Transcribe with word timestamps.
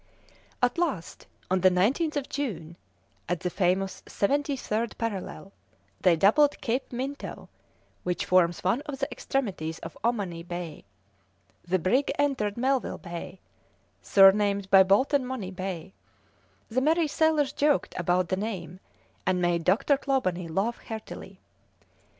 At 0.63 0.79
last, 0.79 1.27
on 1.51 1.61
the 1.61 1.69
19th 1.69 2.15
of 2.15 2.27
June, 2.27 2.75
at 3.29 3.41
the 3.41 3.51
famous 3.51 4.01
seventy 4.07 4.55
third 4.57 4.97
parallel, 4.97 5.51
they 5.99 6.15
doubled 6.15 6.59
Cape 6.59 6.91
Minto, 6.91 7.49
which 8.01 8.25
forms 8.25 8.63
one 8.63 8.81
of 8.87 8.97
the 8.97 9.07
extremities 9.11 9.77
of 9.77 9.95
Ommaney 10.03 10.41
Bay; 10.41 10.85
the 11.63 11.77
brig 11.77 12.11
entered 12.17 12.57
Melville 12.57 12.97
Bay, 12.97 13.41
surnamed 14.01 14.71
by 14.71 14.81
Bolton 14.81 15.23
Money 15.23 15.51
Bay; 15.51 15.93
the 16.67 16.81
merry 16.81 17.05
sailors 17.07 17.53
joked 17.53 17.93
about 17.95 18.29
the 18.29 18.35
name, 18.37 18.79
and 19.27 19.39
made 19.39 19.63
Dr. 19.63 19.97
Clawbonny 19.97 20.47
laugh 20.47 20.79
heartily. 20.87 21.39